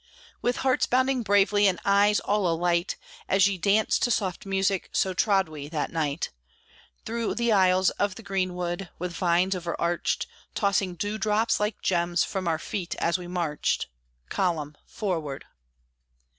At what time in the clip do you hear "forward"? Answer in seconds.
14.87-15.45